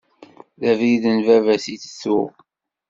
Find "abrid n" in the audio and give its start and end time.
0.71-1.17